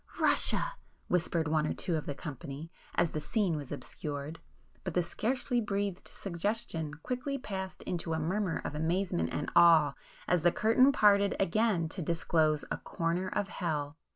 "Russia!" 0.19 0.73
whispered 1.09 1.47
one 1.47 1.67
or 1.67 1.75
two 1.75 1.95
of 1.95 2.07
the 2.07 2.15
company, 2.15 2.71
as 2.95 3.11
the 3.11 3.21
scene 3.21 3.55
was 3.55 3.71
obscured; 3.71 4.39
but 4.83 4.95
the 4.95 5.03
scarcely 5.03 5.61
breathed 5.61 6.07
suggestion 6.07 6.95
quickly 7.03 7.37
passed 7.37 7.83
into 7.83 8.13
a 8.13 8.17
murmur 8.19 8.63
of 8.65 8.73
amazement 8.73 9.29
and 9.31 9.51
awe 9.55 9.93
as 10.27 10.41
the 10.41 10.51
curtain 10.51 10.91
parted 10.91 11.35
again 11.39 11.87
to 11.87 12.01
disclose 12.01 12.65
"A 12.71 12.77
Corner 12.79 13.27
of 13.27 13.49
Hell." 13.49 13.95